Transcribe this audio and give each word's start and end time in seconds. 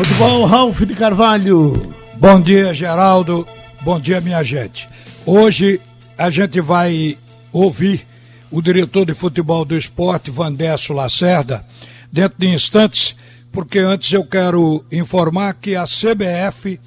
Futebol, 0.00 0.46
Ralf 0.46 0.80
de 0.80 0.94
Carvalho. 0.94 1.94
Bom 2.16 2.40
dia, 2.40 2.72
Geraldo. 2.72 3.46
Bom 3.82 4.00
dia, 4.00 4.18
minha 4.18 4.42
gente. 4.42 4.88
Hoje 5.26 5.78
a 6.16 6.30
gente 6.30 6.58
vai 6.58 7.18
ouvir 7.52 8.06
o 8.50 8.62
diretor 8.62 9.04
de 9.04 9.12
futebol 9.12 9.62
do 9.62 9.76
esporte, 9.76 10.30
Vandesso 10.30 10.94
Lacerda, 10.94 11.66
dentro 12.10 12.38
de 12.38 12.48
instantes, 12.48 13.14
porque 13.52 13.78
antes 13.78 14.10
eu 14.10 14.24
quero 14.24 14.82
informar 14.90 15.52
que 15.52 15.76
a 15.76 15.84
CBF 15.84 16.80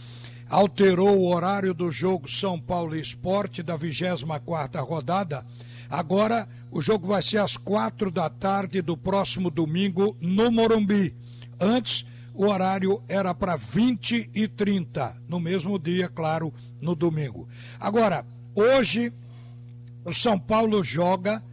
alterou 0.50 1.16
o 1.20 1.32
horário 1.32 1.72
do 1.72 1.92
jogo 1.92 2.28
São 2.28 2.60
Paulo 2.60 2.96
Esporte 2.96 3.62
da 3.62 3.78
24 3.78 4.84
rodada. 4.84 5.46
Agora 5.88 6.48
o 6.72 6.82
jogo 6.82 7.06
vai 7.06 7.22
ser 7.22 7.38
às 7.38 7.58
quatro 7.58 8.10
da 8.10 8.28
tarde 8.28 8.82
do 8.82 8.98
próximo 8.98 9.52
domingo 9.52 10.18
no 10.20 10.50
Morumbi. 10.50 11.16
Antes 11.60 12.08
o 12.34 12.48
horário 12.48 13.02
era 13.08 13.34
para 13.34 13.56
20 13.56 14.32
e 14.34 14.48
30, 14.48 15.16
no 15.28 15.40
mesmo 15.40 15.78
dia, 15.78 16.10
claro, 16.10 16.54
no 16.82 16.96
domingo. 16.96 17.48
Agora, 17.80 18.26
hoje, 18.56 19.14
o 20.04 20.14
São 20.14 20.40
Paulo 20.40 20.84
joga 20.84 21.44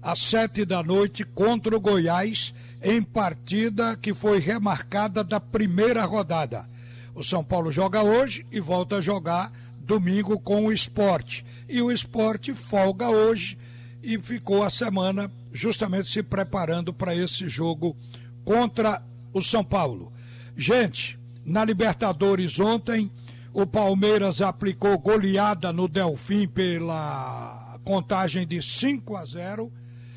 às 0.00 0.20
sete 0.20 0.64
da 0.64 0.82
noite 0.82 1.24
contra 1.24 1.76
o 1.76 1.80
Goiás, 1.80 2.54
em 2.82 3.02
partida 3.02 3.96
que 3.96 4.14
foi 4.14 4.38
remarcada 4.38 5.24
da 5.24 5.40
primeira 5.40 6.04
rodada. 6.04 6.68
O 7.14 7.24
São 7.24 7.42
Paulo 7.42 7.72
joga 7.72 8.02
hoje 8.02 8.46
e 8.52 8.60
volta 8.60 8.96
a 8.96 9.00
jogar 9.00 9.52
domingo 9.80 10.38
com 10.38 10.66
o 10.66 10.72
esporte. 10.72 11.44
E 11.68 11.82
o 11.82 11.90
esporte 11.90 12.54
folga 12.54 13.10
hoje 13.10 13.58
e 14.02 14.20
ficou 14.22 14.62
a 14.62 14.70
semana 14.70 15.30
justamente 15.52 16.08
se 16.08 16.22
preparando 16.22 16.92
para 16.92 17.16
esse 17.16 17.48
jogo 17.48 17.96
contra 18.44 19.02
o 19.32 19.42
São 19.42 19.64
Paulo. 19.64 20.12
Gente, 20.60 21.16
na 21.44 21.64
Libertadores 21.64 22.58
ontem, 22.58 23.08
o 23.54 23.64
Palmeiras 23.64 24.42
aplicou 24.42 24.98
goleada 24.98 25.72
no 25.72 25.86
Delfim 25.86 26.48
pela 26.48 27.78
contagem 27.84 28.44
de 28.44 28.60
5 28.60 29.16
a 29.16 29.24
0 29.24 29.72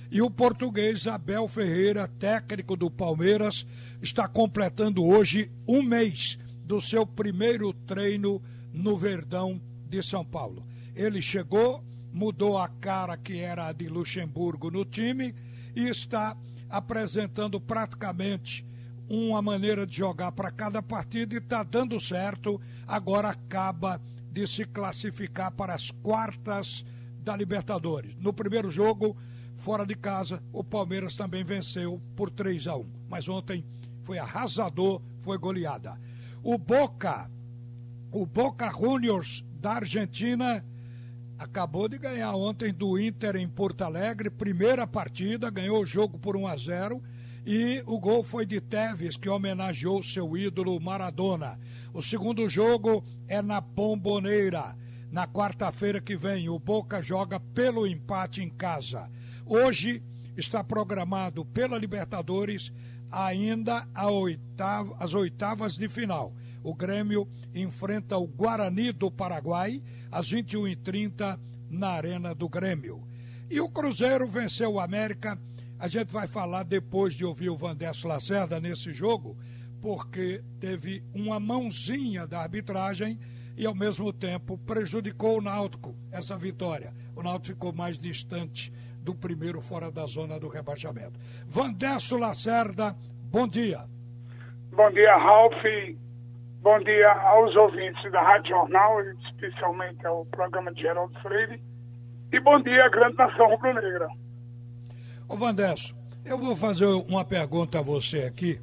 e 0.09 0.19
o 0.19 0.31
português 0.31 1.05
Abel 1.05 1.47
Ferreira, 1.47 2.07
técnico 2.07 2.75
do 2.75 2.89
Palmeiras, 2.89 3.67
está 4.01 4.27
completando 4.27 5.05
hoje 5.05 5.51
um 5.67 5.83
mês 5.83 6.39
do 6.65 6.81
seu 6.81 7.05
primeiro 7.05 7.71
treino 7.71 8.41
no 8.73 8.97
Verdão 8.97 9.61
de 9.87 10.01
São 10.01 10.25
Paulo. 10.25 10.65
Ele 10.95 11.21
chegou, 11.21 11.83
mudou 12.11 12.57
a 12.57 12.67
cara 12.67 13.15
que 13.15 13.37
era 13.37 13.67
a 13.67 13.71
de 13.71 13.87
Luxemburgo 13.87 14.71
no 14.71 14.85
time 14.85 15.35
e 15.75 15.87
está 15.87 16.35
apresentando 16.67 17.61
praticamente 17.61 18.65
uma 19.11 19.41
maneira 19.41 19.85
de 19.85 19.97
jogar 19.97 20.31
para 20.31 20.49
cada 20.49 20.81
partida 20.81 21.35
e 21.35 21.37
está 21.37 21.63
dando 21.63 21.99
certo. 21.99 22.61
Agora 22.87 23.29
acaba 23.29 23.99
de 24.31 24.47
se 24.47 24.65
classificar 24.65 25.51
para 25.51 25.73
as 25.75 25.91
quartas 25.91 26.85
da 27.21 27.35
Libertadores. 27.35 28.15
No 28.15 28.31
primeiro 28.31 28.71
jogo, 28.71 29.17
fora 29.57 29.85
de 29.85 29.95
casa, 29.95 30.41
o 30.53 30.63
Palmeiras 30.63 31.13
também 31.13 31.43
venceu 31.43 32.01
por 32.15 32.29
3 32.29 32.67
a 32.67 32.77
1. 32.77 32.85
Mas 33.09 33.27
ontem 33.27 33.65
foi 34.01 34.17
arrasador, 34.17 35.01
foi 35.19 35.37
goleada. 35.37 35.99
O 36.41 36.57
Boca, 36.57 37.29
o 38.13 38.25
Boca 38.25 38.71
Juniors 38.71 39.43
da 39.59 39.73
Argentina, 39.73 40.63
acabou 41.37 41.89
de 41.89 41.97
ganhar 41.97 42.33
ontem 42.33 42.73
do 42.73 42.97
Inter 42.97 43.35
em 43.35 43.47
Porto 43.49 43.81
Alegre, 43.81 44.29
primeira 44.29 44.87
partida, 44.87 45.49
ganhou 45.49 45.81
o 45.81 45.85
jogo 45.85 46.17
por 46.17 46.37
1 46.37 46.47
a 46.47 46.55
0 46.55 47.03
e 47.45 47.83
o 47.85 47.99
gol 47.99 48.23
foi 48.23 48.45
de 48.45 48.61
Teves, 48.61 49.17
que 49.17 49.29
homenageou 49.29 50.01
seu 50.03 50.37
ídolo 50.37 50.79
Maradona. 50.79 51.59
O 51.93 52.01
segundo 52.01 52.47
jogo 52.47 53.03
é 53.27 53.41
na 53.41 53.61
Pomboneira. 53.61 54.75
Na 55.11 55.27
quarta-feira 55.27 55.99
que 55.99 56.15
vem, 56.15 56.47
o 56.49 56.59
Boca 56.59 57.01
joga 57.01 57.39
pelo 57.39 57.85
empate 57.85 58.41
em 58.41 58.49
casa. 58.49 59.09
Hoje 59.45 60.01
está 60.37 60.63
programado 60.63 61.43
pela 61.43 61.77
Libertadores 61.77 62.71
ainda 63.11 63.85
oitava, 64.09 64.95
as 64.99 65.13
oitavas 65.13 65.77
de 65.77 65.89
final. 65.89 66.33
O 66.63 66.73
Grêmio 66.73 67.27
enfrenta 67.53 68.17
o 68.17 68.25
Guarani 68.25 68.91
do 68.91 69.11
Paraguai 69.11 69.81
às 70.11 70.31
21h30 70.31 71.37
na 71.69 71.89
Arena 71.89 72.33
do 72.33 72.47
Grêmio. 72.47 73.03
E 73.49 73.59
o 73.59 73.67
Cruzeiro 73.67 74.27
venceu 74.27 74.73
o 74.73 74.79
América 74.79 75.37
a 75.81 75.87
gente 75.87 76.13
vai 76.13 76.27
falar 76.27 76.61
depois 76.61 77.15
de 77.15 77.25
ouvir 77.25 77.49
o 77.49 77.55
Vandesso 77.55 78.07
Lacerda 78.07 78.59
nesse 78.59 78.93
jogo, 78.93 79.35
porque 79.81 80.43
teve 80.59 81.03
uma 81.11 81.39
mãozinha 81.39 82.27
da 82.27 82.41
arbitragem 82.41 83.17
e 83.57 83.65
ao 83.65 83.73
mesmo 83.73 84.13
tempo 84.13 84.59
prejudicou 84.59 85.39
o 85.39 85.41
Náutico 85.41 85.95
essa 86.11 86.37
vitória. 86.37 86.93
O 87.15 87.23
Náutico 87.23 87.55
ficou 87.55 87.73
mais 87.73 87.97
distante 87.97 88.71
do 88.99 89.15
primeiro 89.15 89.59
fora 89.59 89.89
da 89.89 90.05
zona 90.05 90.39
do 90.39 90.49
rebaixamento. 90.49 91.19
Vandesso 91.47 92.15
Lacerda, 92.15 92.95
bom 93.31 93.47
dia. 93.47 93.79
Bom 94.71 94.91
dia, 94.91 95.17
Ralf. 95.17 95.63
Bom 96.61 96.77
dia 96.83 97.11
aos 97.11 97.55
ouvintes 97.55 98.11
da 98.11 98.21
Rádio 98.21 98.51
Jornal, 98.51 99.01
especialmente 99.25 100.05
ao 100.05 100.27
programa 100.27 100.71
de 100.71 100.83
Geraldo 100.83 101.19
Freire. 101.21 101.59
E 102.31 102.39
bom 102.39 102.61
dia 102.61 102.85
à 102.85 102.89
grande 102.89 103.17
nação 103.17 103.47
rubro-negra. 103.47 104.20
Ô 105.31 105.37
Vandesso, 105.37 105.95
eu 106.25 106.37
vou 106.37 106.57
fazer 106.57 106.83
uma 106.87 107.23
pergunta 107.23 107.79
a 107.79 107.81
você 107.81 108.23
aqui. 108.23 108.59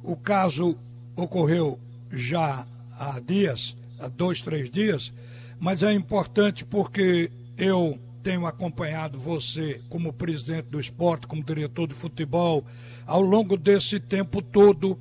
O 0.00 0.14
caso 0.14 0.78
ocorreu 1.16 1.76
já 2.08 2.64
há 2.96 3.18
dias, 3.18 3.76
há 3.98 4.06
dois, 4.06 4.40
três 4.40 4.70
dias, 4.70 5.12
mas 5.58 5.82
é 5.82 5.92
importante 5.92 6.64
porque 6.64 7.32
eu 7.58 7.98
tenho 8.22 8.46
acompanhado 8.46 9.18
você 9.18 9.82
como 9.88 10.12
presidente 10.12 10.68
do 10.68 10.78
esporte, 10.78 11.26
como 11.26 11.42
diretor 11.42 11.88
de 11.88 11.94
futebol, 11.94 12.64
ao 13.04 13.20
longo 13.20 13.56
desse 13.56 13.98
tempo 13.98 14.40
todo. 14.40 14.96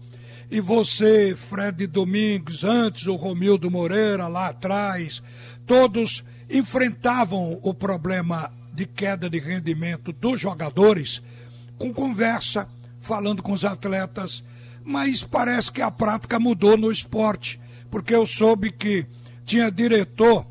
E 0.50 0.60
você, 0.60 1.36
Fred 1.36 1.86
Domingues, 1.86 2.64
antes 2.64 3.06
o 3.06 3.16
Romildo 3.16 3.70
Moreira, 3.70 4.28
lá 4.28 4.48
atrás, 4.48 5.22
todos 5.64 6.24
enfrentavam 6.50 7.60
o 7.62 7.72
problema 7.72 8.52
de 8.74 8.86
queda 8.86 9.30
de 9.30 9.40
rendimento 9.40 10.12
dos 10.12 10.40
jogadores 10.40 11.22
com 11.78 11.94
conversa, 11.94 12.68
falando 13.00 13.44
com 13.44 13.52
os 13.52 13.66
atletas, 13.66 14.44
mas 14.84 15.24
parece 15.24 15.72
que 15.72 15.82
a 15.82 15.92
prática 15.92 16.40
mudou 16.40 16.78
no 16.78 16.92
esporte, 16.92 17.60
porque 17.90 18.16
eu 18.16 18.26
soube 18.26 18.72
que 18.72 19.06
tinha 19.46 19.70
diretor 19.70 20.46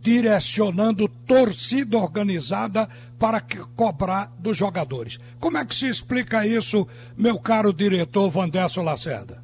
direcionando 0.00 1.08
torcida 1.08 1.98
organizada 1.98 2.88
para 3.18 3.42
cobrar 3.74 4.32
dos 4.38 4.56
jogadores. 4.56 5.18
Como 5.40 5.58
é 5.58 5.64
que 5.64 5.74
se 5.74 5.88
explica 5.88 6.46
isso, 6.46 6.86
meu 7.16 7.38
caro 7.40 7.72
diretor 7.72 8.30
Vandesso 8.30 8.82
Lacerda? 8.82 9.42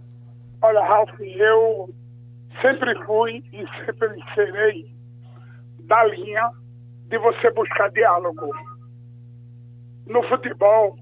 Olha, 0.63 0.81
Ralf, 0.85 1.11
eu 1.21 1.93
sempre 2.61 2.95
fui 3.05 3.43
e 3.53 3.65
sempre 3.85 4.09
serei 4.35 4.95
da 5.81 6.05
linha 6.05 6.49
de 7.13 7.19
você 7.19 7.51
buscar 7.51 7.91
diálogo. 7.91 8.49
No 10.07 10.23
futebol, 10.29 10.97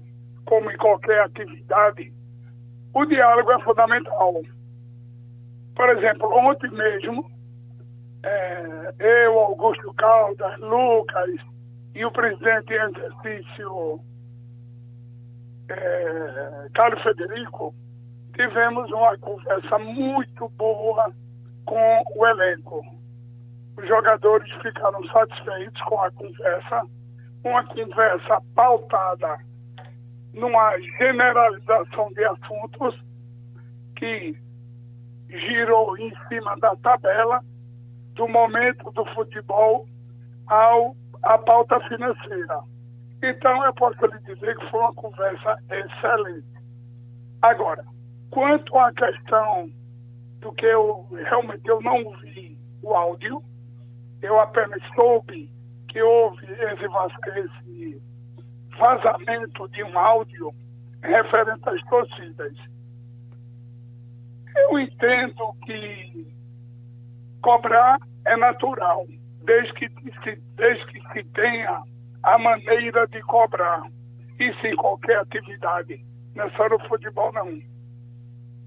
como 0.45 0.69
em 0.69 0.75
qualquer 0.75 1.21
atividade, 1.21 2.13
o 2.93 3.05
diálogo 3.05 3.49
é 3.49 3.63
fundamental. 3.63 4.41
Por 5.73 5.89
exemplo, 5.89 6.27
ontem 6.33 6.69
mesmo, 6.69 7.31
é, 8.23 8.93
eu, 8.99 9.39
Augusto 9.39 9.93
Caldas, 9.93 10.59
Lucas 10.59 11.29
e 11.95 12.03
o 12.03 12.11
presidente 12.11 12.73
em 12.73 12.91
exercício, 12.91 14.01
é, 15.69 16.67
Carlos 16.73 17.01
Federico, 17.03 17.73
tivemos 18.35 18.91
uma 18.91 19.17
conversa 19.17 19.79
muito 19.79 20.49
boa 20.57 21.09
com 21.65 22.03
o 22.17 22.27
elenco 22.27 23.00
os 23.81 23.87
jogadores 23.87 24.51
ficaram 24.61 25.03
satisfeitos 25.07 25.81
com 25.83 25.99
a 25.99 26.11
conversa, 26.11 26.83
uma 27.43 27.63
conversa 27.65 28.41
pautada 28.53 29.37
numa 30.33 30.77
generalização 30.99 32.11
de 32.13 32.23
assuntos 32.23 32.95
que 33.95 34.37
girou 35.29 35.97
em 35.97 36.13
cima 36.27 36.55
da 36.57 36.75
tabela 36.77 37.43
do 38.13 38.27
momento 38.27 38.91
do 38.91 39.05
futebol 39.13 39.87
ao 40.47 40.95
a 41.23 41.37
pauta 41.37 41.79
financeira. 41.87 42.61
Então 43.23 43.63
eu 43.65 43.73
posso 43.73 44.05
lhe 44.05 44.19
dizer 44.19 44.57
que 44.57 44.69
foi 44.69 44.79
uma 44.79 44.93
conversa 44.93 45.57
excelente. 45.69 46.47
Agora, 47.41 47.85
quanto 48.31 48.77
à 48.77 48.91
questão 48.93 49.69
do 50.39 50.51
que 50.53 50.65
eu 50.65 51.07
realmente 51.11 51.67
eu 51.67 51.81
não 51.81 52.11
vi 52.19 52.57
o 52.81 52.93
áudio, 52.93 53.43
eu 54.21 54.39
apenas 54.39 54.81
soube 54.95 55.49
que 55.87 56.01
houve 56.01 56.45
esse, 56.45 58.01
vazamento 58.77 59.67
de 59.69 59.83
um 59.83 59.99
áudio 59.99 60.53
referente 61.03 61.69
às 61.69 61.81
torcidas. 61.83 62.53
Eu 64.55 64.79
entendo 64.79 65.53
que 65.65 66.33
cobrar 67.41 67.97
é 68.25 68.37
natural, 68.37 69.05
desde 69.43 69.73
que, 69.73 69.89
desde 70.55 70.85
que 70.87 71.13
se 71.13 71.23
tenha 71.31 71.83
a 72.23 72.37
maneira 72.37 73.07
de 73.07 73.21
cobrar. 73.21 73.83
Isso 74.39 74.67
em 74.67 74.75
qualquer 74.75 75.19
atividade, 75.19 76.03
não 76.35 76.45
é 76.45 76.49
só 76.51 76.67
no 76.69 76.79
futebol 76.87 77.31
não. 77.33 77.59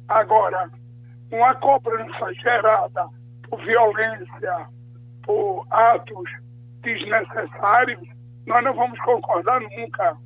Agora, 0.09 0.71
uma 1.31 1.55
cobrança 1.57 2.33
gerada 2.35 3.09
por 3.49 3.61
violência, 3.65 4.69
por 5.25 5.67
atos 5.71 6.31
desnecessários, 6.83 8.01
nós 8.47 8.63
não 8.65 8.75
vamos 8.75 8.99
concordar 9.01 9.61
nunca. 9.61 10.17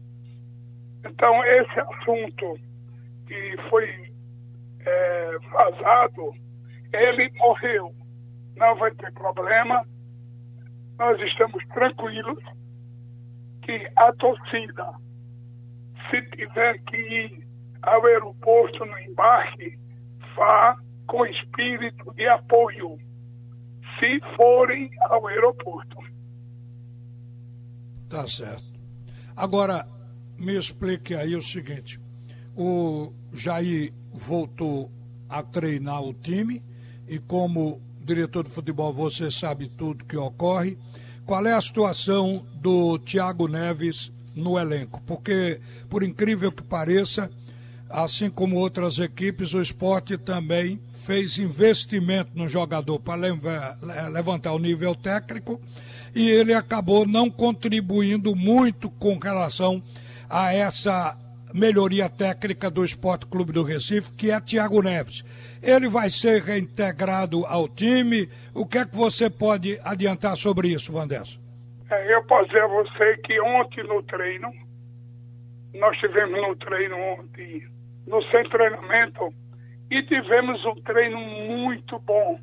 Então, 1.05 1.45
esse 1.45 1.81
assunto 1.81 2.59
que 3.27 3.57
foi 3.69 4.13
é, 4.85 5.39
vazado, 5.51 6.35
ele 6.93 7.31
morreu. 7.37 7.95
Não 8.57 8.75
vai 8.77 8.91
ter 8.93 9.13
problema. 9.13 9.85
Nós 10.99 11.21
estamos 11.21 11.65
tranquilos 11.69 12.43
que 13.63 13.89
a 13.97 14.13
torcida, 14.15 14.93
se 16.11 16.23
tiver 16.31 16.79
que 16.85 16.97
ir 16.97 17.47
ao 17.83 18.05
aeroporto 18.05 18.85
no 18.85 18.99
embarque, 18.99 19.79
vá 20.35 20.77
com 21.07 21.25
espírito 21.27 22.13
de 22.15 22.27
apoio, 22.27 22.99
se 23.99 24.21
forem 24.37 24.91
ao 25.01 25.27
aeroporto. 25.27 25.97
Tá 28.09 28.27
certo. 28.27 28.65
Agora, 29.37 29.87
me 30.37 30.57
explique 30.57 31.15
aí 31.15 31.37
o 31.37 31.43
seguinte: 31.43 32.01
o 32.57 33.13
Jair 33.33 33.93
voltou 34.13 34.91
a 35.29 35.43
treinar 35.43 36.03
o 36.03 36.15
time 36.15 36.63
e, 37.07 37.19
como 37.19 37.81
diretor 38.01 38.45
de 38.45 38.51
futebol, 38.51 38.93
você 38.93 39.31
sabe 39.31 39.69
tudo 39.69 40.05
que 40.05 40.17
ocorre. 40.17 40.79
Qual 41.27 41.47
é 41.47 41.53
a 41.53 41.61
situação 41.61 42.47
do 42.55 42.99
Thiago 42.99 43.47
Neves 43.47 44.11
no 44.35 44.59
elenco? 44.59 45.03
Porque, 45.03 45.61
por 45.91 46.03
incrível 46.03 46.51
que 46.51 46.63
pareça, 46.63 47.31
assim 47.89 48.31
como 48.31 48.57
outras 48.57 48.99
equipes, 48.99 49.55
o 49.55 49.63
esporte 49.63 50.17
também 50.19 50.81
fez 50.93 51.39
investimento 51.39 52.31
no 52.35 52.49
jogador 52.49 52.99
para 53.01 53.21
levantar 54.11 54.53
o 54.53 54.59
nível 54.59 54.95
técnico 54.95 55.61
e 56.15 56.29
ele 56.31 56.53
acabou 56.53 57.07
não 57.07 57.31
contribuindo 57.31 58.35
muito 58.35 58.91
com 58.91 59.19
relação 59.19 59.83
a 60.29 60.53
essa 60.53 61.17
melhoria 61.55 62.09
técnica 62.09 62.71
do 62.71 62.85
Esporte 62.85 63.27
Clube 63.27 63.53
do 63.53 63.63
Recife, 63.63 64.13
que 64.13 64.31
é 64.31 64.41
Thiago 64.41 64.83
Neves. 64.83 65.25
Ele 65.63 65.89
vai 65.89 66.11
ser 66.11 66.43
reintegrado 66.43 67.45
ao 67.47 67.69
time. 67.69 68.29
O 68.55 68.67
que 68.67 68.79
é 68.79 68.85
que 68.85 68.95
você 68.95 69.31
pode 69.31 69.79
adiantar 69.83 70.37
sobre 70.37 70.69
isso, 70.69 70.93
Vandes? 70.93 71.39
É, 71.91 72.15
eu 72.15 72.23
posso 72.25 72.47
dizer 72.49 72.63
a 72.63 72.67
você 72.67 73.17
que 73.25 73.41
ontem 73.41 73.83
no 73.85 74.03
treino, 74.03 74.53
nós 75.75 75.97
tivemos 75.99 76.41
no 76.41 76.55
treino 76.57 76.97
ontem, 76.97 77.67
no 78.09 78.23
sem 78.25 78.49
treinamento, 78.49 79.33
e 79.91 80.03
tivemos 80.03 80.65
um 80.65 80.75
treino 80.83 81.19
muito 81.19 81.99
bom, 82.01 82.39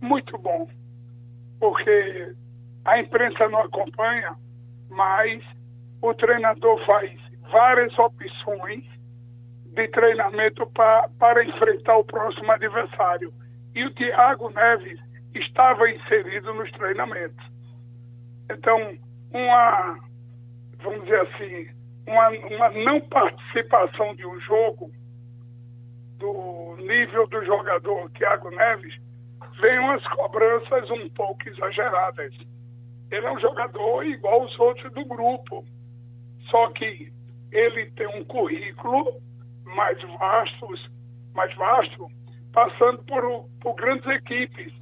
muito 0.00 0.36
bom, 0.38 0.68
porque 1.58 2.34
a 2.84 2.98
imprensa 2.98 3.48
não 3.48 3.60
acompanha, 3.60 4.34
mas 4.88 5.42
o 6.02 6.14
treinador 6.14 6.84
faz 6.86 7.12
várias 7.50 7.96
opções 7.98 8.84
de 9.66 9.88
treinamento 9.88 10.66
pra, 10.68 11.08
para 11.18 11.44
enfrentar 11.44 11.96
o 11.96 12.04
próximo 12.04 12.50
adversário. 12.50 13.32
E 13.74 13.84
o 13.84 13.94
Thiago 13.94 14.50
Neves 14.50 14.98
estava 15.34 15.88
inserido 15.90 16.52
nos 16.54 16.70
treinamentos. 16.72 17.46
Então, 18.50 18.98
uma, 19.32 19.98
vamos 20.78 21.04
dizer 21.04 21.20
assim, 21.20 21.68
uma, 22.06 22.28
uma 22.30 22.70
não 22.70 23.00
participação 23.02 24.14
de 24.16 24.26
um 24.26 24.40
jogo 24.40 24.90
do 26.20 26.76
nível 26.78 27.26
do 27.26 27.44
jogador 27.44 28.10
Thiago 28.10 28.50
Neves 28.50 28.94
vem 29.60 29.78
umas 29.80 30.06
cobranças 30.08 30.88
um 30.90 31.08
pouco 31.10 31.48
exageradas. 31.48 32.32
Ele 33.10 33.26
é 33.26 33.32
um 33.32 33.40
jogador 33.40 34.04
igual 34.04 34.44
os 34.44 34.58
outros 34.60 34.92
do 34.92 35.04
grupo, 35.04 35.64
só 36.50 36.70
que 36.70 37.12
ele 37.50 37.90
tem 37.92 38.06
um 38.06 38.24
currículo 38.24 39.20
mais 39.64 40.00
vasto, 40.18 40.68
mais 41.34 41.54
vasto 41.56 42.06
passando 42.52 43.02
por, 43.04 43.48
por 43.60 43.74
grandes 43.74 44.06
equipes. 44.06 44.72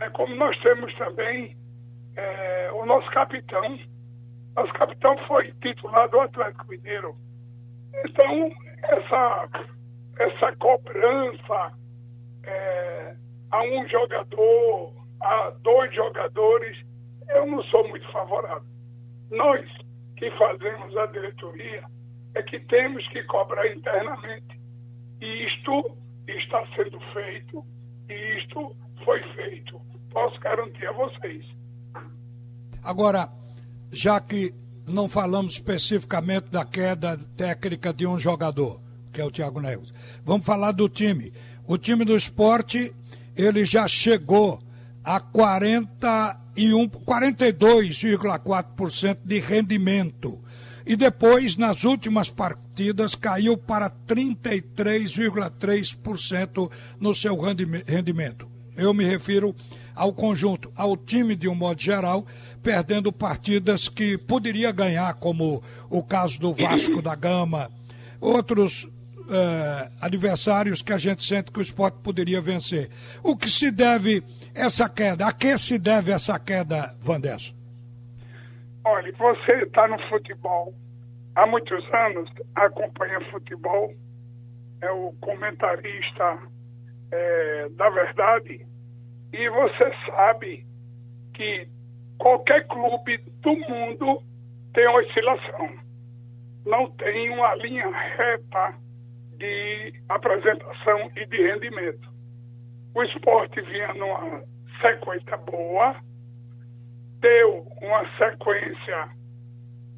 É 0.00 0.10
como 0.10 0.34
nós 0.34 0.58
temos 0.60 0.92
também 0.96 1.56
é, 2.16 2.70
o 2.72 2.84
nosso 2.86 3.08
capitão. 3.10 3.78
Nosso 4.54 4.72
capitão 4.72 5.16
foi 5.26 5.52
titular 5.60 6.08
do 6.08 6.20
Atlético 6.20 6.66
Mineiro. 6.68 7.16
Então, 8.04 8.50
essa, 8.82 9.48
essa 10.18 10.54
cobrança 10.56 11.72
é, 12.44 13.16
a 13.50 13.62
um 13.62 13.88
jogador, 13.88 14.92
a 15.20 15.50
dois 15.62 15.94
jogadores, 15.94 16.78
eu 17.28 17.46
não 17.46 17.62
sou 17.64 17.86
muito 17.88 18.10
favorável. 18.12 18.68
Nós 19.30 19.68
que 20.16 20.30
fazemos 20.32 20.96
a 20.96 21.06
diretoria 21.06 21.84
é 22.34 22.42
que 22.42 22.58
temos 22.60 23.06
que 23.08 23.22
cobrar 23.24 23.66
internamente. 23.70 24.60
E 25.20 25.46
isto 25.46 25.96
está 26.28 26.66
sendo 26.74 27.00
feito, 27.12 27.64
e 28.08 28.38
isto 28.38 28.76
foi 29.04 29.22
feito. 29.34 29.80
Posso 30.10 30.38
garantir 30.40 30.86
a 30.86 30.92
vocês. 30.92 31.44
Agora, 32.82 33.28
já 33.90 34.20
que 34.20 34.54
não 34.86 35.08
falamos 35.08 35.54
especificamente 35.54 36.50
da 36.50 36.64
queda 36.64 37.18
técnica 37.36 37.92
de 37.92 38.06
um 38.06 38.18
jogador, 38.18 38.80
que 39.16 39.20
é 39.22 39.24
o 39.24 39.30
Thiago 39.30 39.62
Neves, 39.62 39.94
vamos 40.22 40.44
falar 40.44 40.72
do 40.72 40.90
time. 40.90 41.32
O 41.66 41.78
time 41.78 42.04
do 42.04 42.14
esporte, 42.14 42.92
ele 43.34 43.64
já 43.64 43.88
chegou 43.88 44.58
a 45.02 45.18
41, 45.18 46.86
42,4% 46.86 49.16
de 49.24 49.40
rendimento. 49.40 50.38
E 50.84 50.94
depois, 50.94 51.56
nas 51.56 51.84
últimas 51.84 52.28
partidas, 52.28 53.14
caiu 53.14 53.56
para 53.56 53.88
33,3% 53.88 56.70
no 57.00 57.14
seu 57.14 57.38
rendimento. 57.38 58.46
Eu 58.76 58.92
me 58.92 59.06
refiro 59.06 59.56
ao 59.94 60.12
conjunto, 60.12 60.70
ao 60.76 60.94
time 60.94 61.34
de 61.34 61.48
um 61.48 61.54
modo 61.54 61.80
geral, 61.80 62.26
perdendo 62.62 63.10
partidas 63.10 63.88
que 63.88 64.18
poderia 64.18 64.70
ganhar, 64.72 65.14
como 65.14 65.62
o 65.88 66.02
caso 66.02 66.38
do 66.38 66.52
Vasco 66.52 67.00
da 67.00 67.14
Gama, 67.14 67.70
outros 68.20 68.86
eh, 69.30 69.90
adversários 70.00 70.82
que 70.82 70.92
a 70.92 70.96
gente 70.96 71.24
sente 71.24 71.50
que 71.50 71.58
o 71.58 71.62
esporte 71.62 71.98
poderia 72.02 72.40
vencer. 72.40 72.88
O 73.22 73.36
que 73.36 73.50
se 73.50 73.70
deve 73.70 74.22
essa 74.54 74.88
queda? 74.88 75.26
A 75.26 75.32
que 75.32 75.56
se 75.58 75.78
deve 75.78 76.12
essa 76.12 76.38
queda, 76.38 76.94
Vandes? 77.00 77.54
Olha, 78.84 79.12
você 79.12 79.52
está 79.64 79.88
no 79.88 79.98
futebol 80.08 80.72
há 81.34 81.46
muitos 81.46 81.84
anos, 81.92 82.30
acompanha 82.54 83.20
futebol, 83.30 83.92
é 84.80 84.90
o 84.90 85.12
comentarista 85.20 86.38
é, 87.10 87.68
da 87.70 87.90
verdade, 87.90 88.66
e 89.32 89.48
você 89.50 89.92
sabe 90.06 90.66
que 91.34 91.68
qualquer 92.18 92.66
clube 92.66 93.18
do 93.40 93.56
mundo 93.68 94.22
tem 94.72 94.88
oscilação. 94.88 95.70
Não 96.64 96.90
tem 96.92 97.30
uma 97.30 97.54
linha 97.56 97.88
reta 97.90 98.74
de 99.36 99.92
apresentação 100.08 101.10
e 101.16 101.26
de 101.26 101.36
rendimento. 101.36 102.08
O 102.94 103.02
esporte 103.02 103.60
vinha 103.60 103.92
numa 103.94 104.42
sequência 104.80 105.36
boa, 105.38 105.96
deu 107.20 107.66
uma 107.82 108.08
sequência 108.16 109.08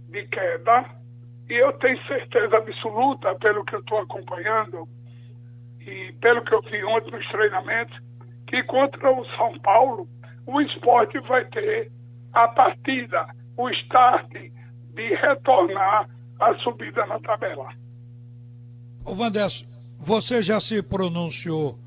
de 0.09 0.27
queda, 0.29 0.85
e 1.49 1.55
eu 1.55 1.73
tenho 1.75 2.03
certeza 2.07 2.57
absoluta, 2.57 3.35
pelo 3.37 3.65
que 3.65 3.75
eu 3.75 3.81
estou 3.81 3.99
acompanhando 3.99 4.87
e 5.81 6.13
pelo 6.21 6.45
que 6.45 6.55
eu 6.55 6.63
vi 6.63 6.85
ontem 6.85 7.11
nos 7.11 7.27
treinamentos, 7.29 7.99
que 8.47 8.63
contra 8.65 9.11
o 9.11 9.25
São 9.37 9.59
Paulo, 9.61 10.07
o 10.47 10.61
esporte 10.61 11.19
vai 11.21 11.45
ter 11.47 11.91
a 12.33 12.49
partida, 12.49 13.27
o 13.57 13.69
start 13.71 14.31
de 14.31 15.15
retornar 15.15 16.09
à 16.41 16.55
subida 16.57 17.07
na 17.07 17.19
tabela. 17.21 17.69
Ô 19.09 19.15
Vandes, 19.15 19.65
você 19.99 20.43
já 20.43 20.61
se 20.61 20.83
pronunciou 20.83 21.79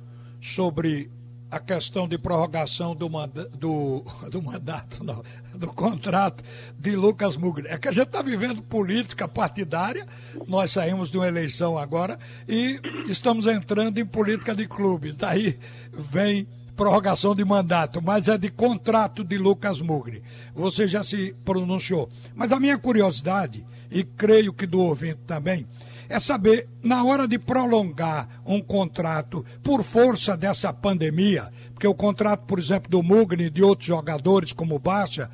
sobre 0.41 1.07
a 1.51 1.59
questão 1.59 2.07
de 2.07 2.17
prorrogação 2.17 2.95
do, 2.95 3.07
manda, 3.07 3.47
do, 3.49 4.03
do 4.31 4.41
mandato, 4.41 5.03
não, 5.03 5.23
do 5.53 5.67
contrato 5.67 6.43
de 6.79 6.95
Lucas 6.95 7.37
Mugri. 7.37 7.67
É 7.67 7.77
que 7.77 7.87
a 7.87 7.91
gente 7.91 8.07
está 8.07 8.23
vivendo 8.23 8.63
política 8.63 9.27
partidária, 9.27 10.07
nós 10.47 10.71
saímos 10.71 11.11
de 11.11 11.17
uma 11.19 11.27
eleição 11.27 11.77
agora 11.77 12.17
e 12.49 12.81
estamos 13.07 13.45
entrando 13.45 13.99
em 13.99 14.05
política 14.05 14.55
de 14.55 14.67
clube. 14.67 15.11
Daí 15.11 15.59
vem 15.93 16.47
prorrogação 16.75 17.35
de 17.35 17.45
mandato, 17.45 18.01
mas 18.01 18.27
é 18.29 18.35
de 18.35 18.49
contrato 18.49 19.23
de 19.23 19.37
Lucas 19.37 19.79
Mugri. 19.79 20.23
Você 20.55 20.87
já 20.87 21.03
se 21.03 21.35
pronunciou. 21.45 22.09
Mas 22.33 22.51
a 22.51 22.59
minha 22.59 22.79
curiosidade, 22.79 23.63
e 23.91 24.03
creio 24.03 24.51
que 24.51 24.65
do 24.65 24.79
ouvinte 24.79 25.19
também, 25.27 25.67
é 26.11 26.19
saber, 26.19 26.67
na 26.83 27.05
hora 27.05 27.25
de 27.25 27.39
prolongar 27.39 28.27
um 28.45 28.61
contrato 28.61 29.45
por 29.63 29.81
força 29.81 30.35
dessa 30.35 30.73
pandemia, 30.73 31.49
porque 31.73 31.87
o 31.87 31.95
contrato, 31.95 32.45
por 32.45 32.59
exemplo, 32.59 32.91
do 32.91 33.01
Mugni 33.01 33.45
e 33.45 33.49
de 33.49 33.63
outros 33.63 33.87
jogadores, 33.87 34.51
como 34.51 34.75
o 34.75 34.79
Baixa, 34.79 35.29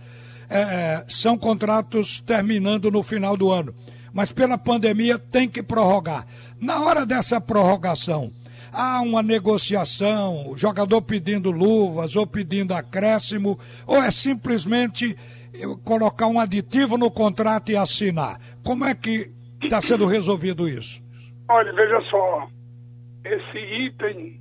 é, 0.48 0.60
é, 0.60 1.06
são 1.08 1.36
contratos 1.36 2.20
terminando 2.20 2.92
no 2.92 3.02
final 3.02 3.36
do 3.36 3.52
ano. 3.52 3.74
Mas 4.14 4.32
pela 4.32 4.58
pandemia 4.58 5.18
tem 5.18 5.50
que 5.50 5.64
prorrogar. 5.64 6.26
Na 6.62 6.80
hora 6.82 7.08
dessa 7.08 7.42
prorrogação, 7.42 8.32
há 8.72 9.02
uma 9.02 9.24
negociação, 9.24 10.52
o 10.52 10.58
jogador 10.58 11.02
pedindo 11.02 11.50
luvas 11.50 12.16
ou 12.16 12.28
pedindo 12.28 12.76
acréscimo, 12.76 13.58
ou 13.88 14.02
é 14.02 14.12
simplesmente 14.12 15.18
colocar 15.84 16.28
um 16.28 16.40
aditivo 16.40 17.00
no 17.00 17.10
contrato 17.10 17.72
e 17.72 17.76
assinar? 17.76 18.40
Como 18.64 18.86
é 18.86 18.94
que 18.94 19.32
está 19.62 19.82
sendo 19.82 20.06
resolvido 20.06 20.68
isso? 20.68 21.02
Olha, 21.50 21.72
veja 21.74 22.02
só, 22.10 22.48
esse 23.24 23.58
item 23.58 24.40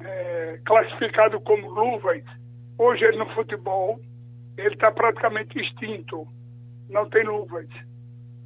é, 0.00 0.60
classificado 0.64 1.40
como 1.40 1.68
luvas, 1.68 2.22
hoje 2.78 3.04
ele 3.04 3.18
no 3.18 3.26
futebol, 3.34 4.00
ele 4.56 4.74
está 4.74 4.90
praticamente 4.90 5.58
extinto, 5.58 6.26
não 6.88 7.08
tem 7.08 7.24
luvas. 7.24 7.68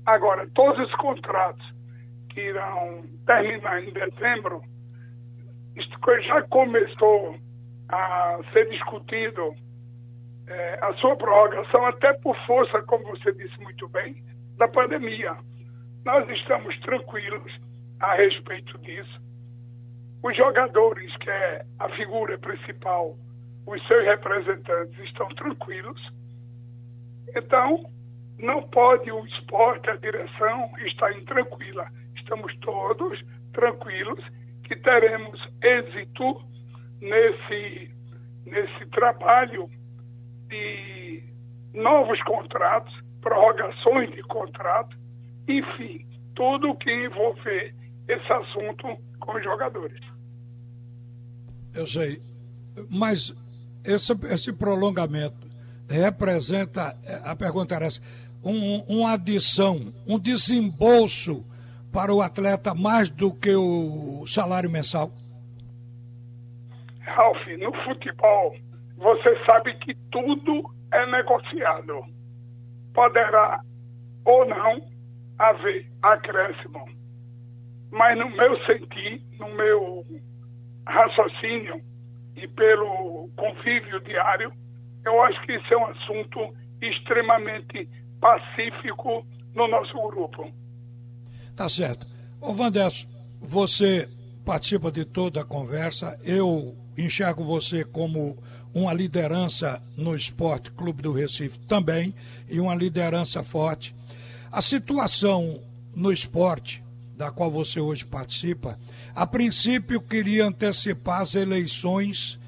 Agora, 0.07 0.49
todos 0.55 0.87
os 0.87 0.95
contratos 0.97 1.65
que 2.31 2.41
irão 2.41 3.05
terminar 3.27 3.83
em 3.83 3.93
dezembro, 3.93 4.63
já 6.27 6.43
começou 6.43 7.37
a 7.89 8.41
ser 8.53 8.69
discutido 8.69 9.55
é, 10.47 10.79
a 10.83 10.93
sua 10.95 11.17
prorrogação, 11.17 11.87
até 11.87 12.13
por 12.15 12.37
força, 12.47 12.83
como 12.83 13.05
você 13.05 13.33
disse 13.33 13.59
muito 13.61 13.89
bem, 13.89 14.23
da 14.57 14.69
pandemia. 14.69 15.37
Nós 16.05 16.29
estamos 16.29 16.79
tranquilos 16.81 17.51
a 17.99 18.15
respeito 18.15 18.77
disso. 18.79 19.23
Os 20.23 20.37
jogadores, 20.37 21.17
que 21.17 21.31
é 21.31 21.65
a 21.79 21.89
figura 21.91 22.39
principal, 22.39 23.17
os 23.67 23.87
seus 23.87 24.05
representantes, 24.05 24.99
estão 24.99 25.29
tranquilos. 25.29 26.01
Então, 27.35 27.91
não 28.39 28.63
pode 28.69 29.11
o 29.11 29.25
esporte, 29.25 29.89
a 29.89 29.97
direção, 29.97 30.71
estar 30.85 31.11
intranquila. 31.17 31.87
Estamos 32.17 32.55
todos 32.59 33.19
tranquilos 33.55 34.23
que 34.65 34.77
teremos 34.77 35.41
êxito 35.63 36.43
nesse, 37.01 37.91
nesse 38.45 38.87
trabalho 38.91 39.71
de 40.49 41.23
novos 41.73 42.23
contratos, 42.25 42.95
prorrogações 43.23 44.11
de 44.11 44.23
contrato, 44.25 45.04
enfim, 45.49 46.07
tudo 46.35 46.71
o 46.71 46.77
que 46.77 46.91
envolver 46.91 47.75
esse 48.09 48.33
assunto 48.33 48.97
com 49.21 49.37
os 49.37 49.43
jogadores. 49.43 50.01
Eu 51.75 51.87
sei, 51.87 52.21
mas 52.91 53.35
esse, 53.85 54.13
esse 54.31 54.53
prolongamento 54.53 55.47
representa, 55.89 56.97
a 57.25 57.35
pergunta 57.37 57.75
era 57.75 57.87
essa, 57.87 58.01
um, 58.43 58.81
uma 58.89 59.13
adição, 59.13 59.93
um 60.07 60.19
desembolso 60.19 61.45
para 61.93 62.13
o 62.13 62.21
atleta 62.21 62.75
mais 62.75 63.09
do 63.09 63.33
que 63.33 63.55
o 63.55 64.27
salário 64.27 64.71
mensal? 64.71 65.11
Ralf, 67.01 67.47
no 67.59 67.73
futebol, 67.85 68.57
você 68.97 69.45
sabe 69.45 69.75
que 69.79 69.95
tudo 70.11 70.75
é 70.93 71.07
negociado. 71.07 72.03
Poderá 72.93 73.61
ou 74.25 74.47
não 74.47 74.94
haver 75.39 75.87
acréscimo. 76.03 76.85
Mas 77.91 78.19
no 78.19 78.29
meu 78.31 78.57
sentir, 78.67 79.23
no 79.39 79.55
meu 79.55 80.05
raciocínio 80.87 81.81
e 82.37 82.47
pelo 82.49 83.31
convívio 83.37 84.01
diário, 84.01 84.53
eu 85.05 85.23
acho 85.23 85.41
que 85.43 85.53
isso 85.55 85.73
é 85.73 85.77
um 85.77 85.87
assunto 85.87 86.55
extremamente 86.81 87.89
pacífico 88.21 89.27
no 89.55 89.69
nosso 89.69 89.95
grupo. 90.09 90.53
Tá 91.57 91.69
certo. 91.69 92.07
Ô 92.41 92.53
Vandesso, 92.53 93.07
você 93.41 94.09
participa 94.45 94.91
de 94.91 95.05
toda 95.05 95.41
a 95.41 95.45
conversa. 95.45 96.19
Eu 96.25 96.77
enxergo 96.97 97.45
você 97.45 97.85
como 97.85 98.37
uma 98.75 98.93
liderança 98.93 99.81
no 99.97 100.17
Esporte 100.17 100.71
Clube 100.73 101.01
do 101.01 101.13
Recife 101.13 101.59
também 101.61 102.15
e 102.49 102.61
uma 102.61 102.75
liderança 102.75 103.45
forte. 103.45 103.95
A 104.55 104.63
situação 104.63 105.59
no 105.97 106.13
esporte, 106.13 106.81
da 107.17 107.29
qual 107.33 107.51
você 107.51 107.81
hoje 107.81 108.05
participa, 108.05 108.79
a 109.13 109.27
princípio 109.27 110.01
queria 110.01 110.47
antecipar 110.47 111.23
as 111.23 111.35
eleições 111.35 112.39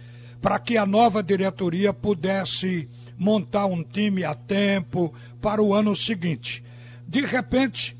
para 0.40 0.56
que 0.60 0.76
a 0.76 0.86
nova 0.86 1.20
diretoria 1.20 1.92
pudesse 1.92 2.88
montar 3.18 3.66
um 3.66 3.82
time 3.82 4.22
a 4.22 4.36
tempo 4.36 5.12
para 5.42 5.60
o 5.60 5.74
ano 5.74 5.96
seguinte. 5.96 6.62
De 7.08 7.26
repente, 7.26 7.96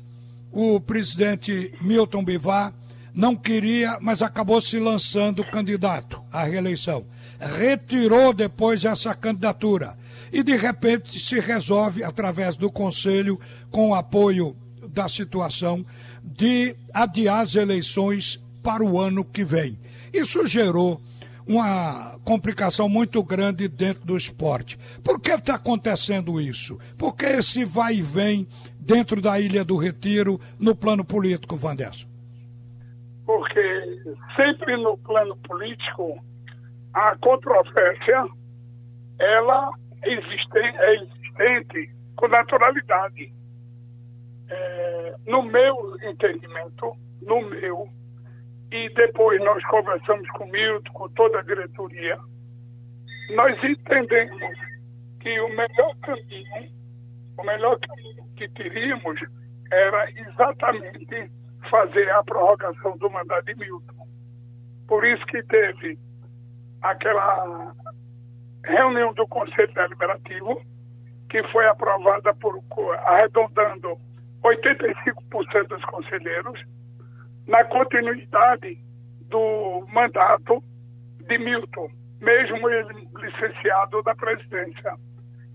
o 0.53 0.79
presidente 0.79 1.73
Milton 1.81 2.23
Bivar 2.23 2.73
não 3.13 3.35
queria, 3.35 3.97
mas 3.99 4.21
acabou 4.21 4.61
se 4.61 4.79
lançando 4.79 5.43
candidato 5.43 6.23
à 6.31 6.45
reeleição. 6.45 7.05
Retirou 7.41 8.31
depois 8.31 8.85
essa 8.85 9.13
candidatura 9.13 9.97
e 10.31 10.43
de 10.43 10.55
repente 10.55 11.19
se 11.19 11.39
resolve 11.39 12.03
através 12.03 12.57
do 12.57 12.71
conselho 12.71 13.39
com 13.71 13.89
o 13.89 13.95
apoio 13.95 14.55
da 14.89 15.07
situação 15.07 15.85
de 16.23 16.75
adiar 16.93 17.41
as 17.41 17.55
eleições 17.55 18.41
para 18.63 18.83
o 18.83 18.99
ano 18.99 19.23
que 19.23 19.43
vem. 19.43 19.79
Isso 20.13 20.45
gerou 20.47 21.01
uma 21.45 22.19
complicação 22.25 22.89
muito 22.89 23.23
grande 23.23 23.67
dentro 23.67 24.05
do 24.05 24.17
esporte. 24.17 24.77
Por 25.03 25.19
que 25.19 25.31
está 25.31 25.55
acontecendo 25.55 26.41
isso? 26.41 26.77
Porque 26.97 27.25
esse 27.25 27.63
vai 27.63 27.95
e 27.95 28.01
vem 28.01 28.47
dentro 28.79 29.21
da 29.21 29.39
Ilha 29.39 29.63
do 29.63 29.77
Retiro 29.77 30.39
no 30.59 30.75
plano 30.75 31.05
político, 31.05 31.55
Vanderson? 31.55 32.07
porque 33.27 34.15
sempre 34.37 34.77
no 34.77 34.97
plano 34.99 35.35
político 35.45 36.17
a 36.93 37.15
controvérsia 37.17 38.25
ela 39.19 39.69
existe, 40.03 40.57
é 40.57 40.95
existente 40.95 41.95
com 42.15 42.27
naturalidade. 42.27 43.33
É, 44.49 45.15
no 45.25 45.43
meu 45.43 45.97
entendimento, 46.03 46.95
no 47.21 47.41
meu, 47.41 47.89
e 48.71 48.89
depois 48.93 49.39
nós 49.43 49.63
conversamos 49.65 50.29
com 50.31 50.45
o 50.45 50.51
Milton, 50.51 50.91
com 50.93 51.09
toda 51.09 51.39
a 51.39 51.43
diretoria, 51.43 52.17
nós 53.35 53.61
entendemos 53.63 54.41
que 55.19 55.39
o 55.39 55.49
melhor 55.49 55.95
caminho, 56.01 56.71
o 57.37 57.43
melhor 57.43 57.77
caminho 57.79 58.23
que 58.35 58.47
teríamos 58.49 59.19
era 59.71 60.09
exatamente 60.11 61.31
fazer 61.69 62.09
a 62.11 62.23
prorrogação 62.23 62.97
do 62.97 63.09
mandato 63.09 63.45
de 63.45 63.55
Milton. 63.55 64.07
Por 64.87 65.05
isso 65.05 65.25
que 65.25 65.43
teve 65.43 65.99
aquela 66.81 67.73
reunião 68.67 69.13
do 69.13 69.27
Conselho 69.27 69.73
Deliberativo, 69.73 70.61
que 71.29 71.43
foi 71.51 71.67
aprovada 71.67 72.33
por 72.35 72.61
arredondando 73.05 73.97
85% 74.43 75.67
dos 75.67 75.83
conselheiros, 75.85 76.61
na 77.47 77.63
continuidade 77.65 78.77
do 79.29 79.85
mandato 79.91 80.63
de 81.27 81.37
Milton, 81.37 81.89
mesmo 82.21 82.69
ele 82.69 83.07
licenciado 83.15 84.01
da 84.03 84.15
presidência. 84.15 84.95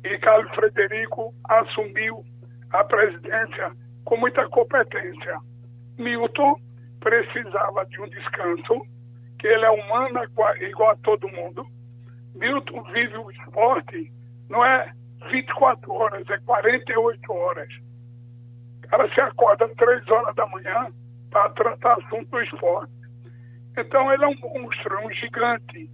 E 0.05 0.19
Carlos 0.19 0.51
Frederico 0.55 1.35
assumiu 1.45 2.25
a 2.71 2.85
presidência 2.85 3.73
com 4.05 4.17
muita 4.17 4.49
competência. 4.49 5.39
Milton 5.99 6.57
precisava 7.01 7.85
de 7.87 8.01
um 8.01 8.09
descanso, 8.09 8.83
que 9.39 9.47
ele 9.47 9.65
é 9.65 9.71
humano 9.71 10.21
igual 10.61 10.91
a 10.91 10.97
todo 10.97 11.29
mundo. 11.29 11.67
Milton 12.35 12.83
vive 12.93 13.17
o 13.17 13.31
esporte, 13.31 14.13
não 14.49 14.65
é 14.65 14.93
24 15.31 15.93
horas, 15.93 16.29
é 16.31 16.39
48 16.39 17.33
horas. 17.33 17.69
O 18.85 18.89
cara 18.89 19.15
se 19.15 19.21
acorda 19.21 19.65
às 19.65 19.75
3 19.75 20.09
horas 20.09 20.35
da 20.35 20.47
manhã 20.47 20.89
para 21.31 21.51
tratar 21.51 21.95
assunto 21.95 22.29
do 22.31 22.41
esporte. 22.43 22.93
Então 23.77 24.13
ele 24.13 24.25
é 24.25 24.29
um 24.29 24.37
monstro, 24.41 24.95
é 24.95 25.07
um 25.07 25.11
gigante. 25.13 25.91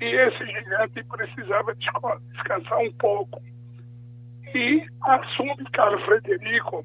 E 0.00 0.04
esse 0.04 0.46
gigante 0.46 1.02
precisava 1.04 1.74
descansar 1.74 2.78
um 2.78 2.92
pouco. 2.92 3.42
E 4.54 4.86
assume 5.02 5.64
Carlos 5.72 6.02
Frederico, 6.04 6.84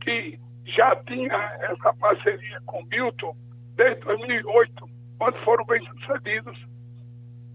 que 0.00 0.38
já 0.64 0.94
tinha 1.06 1.34
essa 1.62 1.92
parceria 1.94 2.60
com 2.66 2.84
Milton 2.84 3.34
desde 3.74 4.00
2008, 4.02 4.90
quando 5.18 5.44
foram 5.44 5.64
bem 5.64 5.80
sucedidos. 5.86 6.56
E 6.58 6.69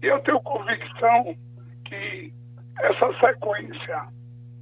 eu 0.02 0.18
tenho 0.20 0.40
convicção 0.40 1.36
que 1.84 2.32
essa 2.78 3.20
sequência, 3.20 4.08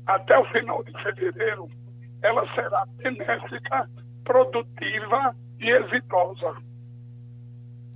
até 0.07 0.39
o 0.39 0.45
final 0.53 0.83
de 0.85 0.93
fevereiro, 1.03 1.69
ela 2.23 2.47
será 2.55 2.87
benéfica, 2.97 3.89
produtiva 4.25 5.35
e 5.61 5.69
exitosa. 5.69 6.55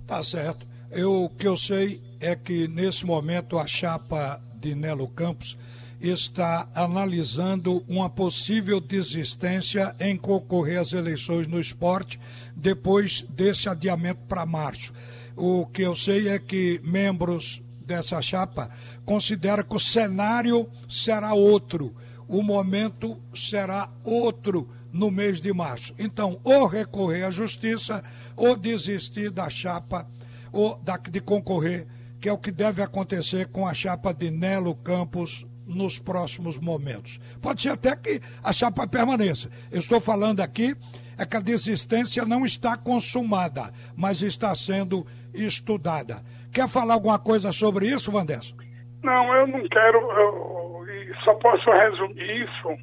Tá 0.07 0.23
certo. 0.23 0.67
Eu, 0.91 1.25
o 1.25 1.31
que 1.31 1.47
eu 1.47 1.57
sei 1.57 2.01
é 2.21 2.35
que 2.35 2.67
nesse 2.67 3.07
momento 3.07 3.59
a 3.59 3.67
chapa 3.67 4.41
de 4.55 4.75
Nelo 4.75 5.09
Campos 5.09 5.57
está 6.01 6.69
analisando 6.75 7.85
uma 7.89 8.09
possível 8.09 8.81
desistência 8.81 9.95
em 9.99 10.17
concorrer 10.17 10.79
às 10.79 10.93
eleições 10.93 11.47
no 11.47 11.61
esporte 11.61 12.21
depois 12.55 13.23
desse 13.23 13.69
adiamento 13.69 14.21
para 14.29 14.47
março. 14.47 14.93
O 15.41 15.67
que 15.67 15.83
eu 15.83 15.95
sei 15.95 16.29
é 16.29 16.39
que 16.41 16.81
membros 16.83 17.63
dessa 17.87 18.21
chapa 18.21 18.69
consideram 19.07 19.63
que 19.63 19.77
o 19.77 19.79
cenário 19.79 20.69
será 20.89 21.33
outro, 21.33 21.95
o 22.27 22.43
momento 22.43 23.17
será 23.33 23.89
outro 24.03 24.69
no 24.93 25.13
mês 25.13 25.41
de 25.41 25.53
março. 25.53 25.95
Então, 25.97 26.41
ou 26.43 26.67
recorrer 26.67 27.23
à 27.23 27.31
justiça, 27.31 28.03
ou 28.35 28.57
desistir 28.57 29.31
da 29.31 29.49
chapa, 29.49 30.09
ou 30.51 30.77
da, 30.83 30.97
de 30.97 31.21
concorrer, 31.21 31.87
que 32.21 32.29
é 32.29 32.33
o 32.33 32.39
que 32.39 32.51
deve 32.51 32.83
acontecer 32.83 33.47
com 33.47 33.65
a 33.65 33.73
chapa 33.73 34.13
de 34.13 34.33
Nelo 34.33 34.75
Campos 34.75 35.47
nos 35.65 36.01
próximos 36.01 36.59
momentos. 36.59 37.21
Pode 37.41 37.63
ser 37.63 37.69
até 37.69 37.95
que 37.95 38.21
a 38.43 38.53
chapa 38.53 38.89
permaneça. 38.89 39.49
Eu 39.71 39.79
estou 39.79 40.01
falando 40.01 40.41
aqui 40.41 40.75
é 41.19 41.27
que 41.27 41.37
a 41.37 41.41
desistência 41.41 42.25
não 42.25 42.47
está 42.47 42.77
consumada, 42.77 43.73
mas 43.97 44.23
está 44.23 44.55
sendo 44.55 45.05
estudada. 45.35 46.23
Quer 46.53 46.69
falar 46.69 46.95
alguma 46.95 47.19
coisa 47.19 47.53
sobre 47.53 47.87
isso, 47.87 48.13
Vandes? 48.13 48.55
Não, 49.03 49.35
eu 49.35 49.47
não 49.47 49.69
quero, 49.69 49.99
eu, 50.13 50.87
só 51.25 51.35
posso 51.35 51.71
resumir 51.71 52.45
isso 52.45 52.77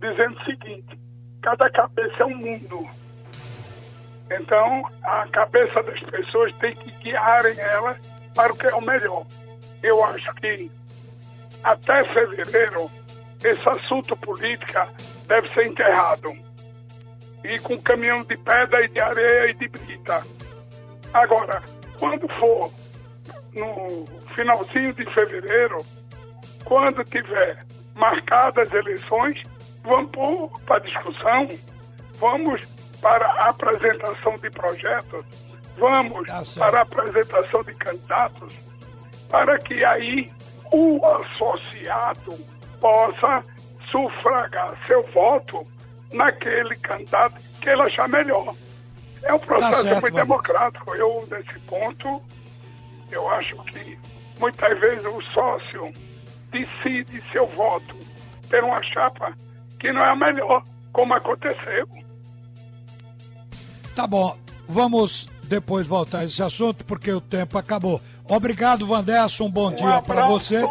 dizendo 0.00 0.38
o 0.38 0.44
seguinte: 0.44 0.98
cada 1.42 1.70
cabeça 1.70 2.22
é 2.22 2.26
um 2.26 2.36
mundo. 2.36 2.88
Então, 4.30 4.82
a 5.02 5.26
cabeça 5.28 5.82
das 5.82 6.00
pessoas 6.00 6.54
tem 6.56 6.74
que 6.76 6.90
guiarem 7.02 7.58
ela 7.58 7.96
para 8.34 8.52
o 8.52 8.56
que 8.56 8.66
é 8.66 8.74
o 8.74 8.82
melhor. 8.82 9.24
Eu 9.82 10.04
acho 10.04 10.34
que 10.34 10.70
até 11.64 12.04
fevereiro, 12.12 12.90
esse 13.42 13.68
assunto 13.68 14.16
política 14.16 14.86
deve 15.26 15.48
ser 15.54 15.66
enterrado. 15.66 16.47
E 17.44 17.58
com 17.60 17.80
caminhão 17.80 18.22
de 18.24 18.36
pedra 18.36 18.84
e 18.84 18.88
de 18.88 19.00
areia 19.00 19.50
e 19.50 19.54
de 19.54 19.68
brita. 19.68 20.22
Agora, 21.12 21.62
quando 21.98 22.28
for 22.34 22.70
no 23.52 24.06
finalzinho 24.34 24.92
de 24.92 25.04
fevereiro, 25.14 25.78
quando 26.64 27.02
tiver 27.04 27.64
marcadas 27.94 28.68
as 28.68 28.74
eleições, 28.74 29.42
vamos 29.82 30.52
para 30.66 30.80
discussão, 30.80 31.48
vamos 32.14 32.60
para 33.00 33.26
a 33.26 33.48
apresentação 33.48 34.36
de 34.36 34.50
projetos, 34.50 35.24
vamos 35.76 36.26
tá 36.28 36.42
para 36.58 36.78
a 36.78 36.82
apresentação 36.82 37.62
de 37.62 37.74
candidatos, 37.74 38.54
para 39.30 39.58
que 39.58 39.84
aí 39.84 40.30
o 40.72 41.00
associado 41.06 42.36
possa 42.80 43.42
sufragar 43.90 44.76
seu 44.86 45.02
voto 45.12 45.66
naquele 46.12 46.74
candidato 46.76 47.40
que 47.60 47.68
ele 47.68 47.82
achar 47.82 48.08
melhor. 48.08 48.54
É 49.22 49.34
um 49.34 49.38
processo 49.38 49.70
tá 49.70 49.82
certo, 49.82 50.02
muito 50.02 50.14
democrático. 50.14 50.94
Eu, 50.94 51.26
nesse 51.30 51.58
ponto, 51.60 52.22
eu 53.10 53.28
acho 53.30 53.56
que 53.64 53.98
muitas 54.38 54.78
vezes 54.78 55.04
o 55.04 55.20
sócio 55.32 55.92
decide 56.50 57.22
seu 57.32 57.46
voto 57.48 57.96
por 58.48 58.64
uma 58.64 58.82
chapa 58.82 59.34
que 59.78 59.92
não 59.92 60.02
é 60.02 60.10
a 60.10 60.16
melhor, 60.16 60.62
como 60.92 61.14
aconteceu. 61.14 61.88
Tá 63.94 64.06
bom, 64.06 64.36
vamos 64.68 65.28
depois 65.44 65.86
voltar 65.86 66.20
a 66.20 66.24
esse 66.24 66.42
assunto, 66.42 66.84
porque 66.84 67.10
o 67.12 67.20
tempo 67.20 67.58
acabou. 67.58 68.00
Obrigado, 68.24 68.86
Vanderson. 68.86 69.46
Um 69.46 69.50
bom 69.50 69.70
um 69.70 69.74
dia 69.74 70.02
para 70.02 70.26
você. 70.26 70.62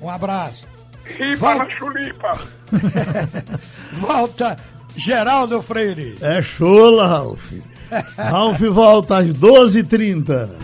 Um 0.00 0.08
abraço. 0.08 0.66
Riba 1.04 1.36
Vol... 1.36 1.58
na 1.58 1.70
chulipa. 1.70 2.61
Volta, 4.00 4.56
Geraldo 4.96 5.62
Freire. 5.62 6.16
É 6.20 6.42
show, 6.42 6.96
Ralf. 6.98 7.52
Ralf 8.16 8.60
volta 8.60 9.18
às 9.18 9.26
12h30. 9.26 10.48